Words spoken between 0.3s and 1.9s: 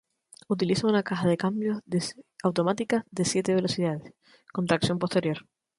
Utiliza una caja de cambios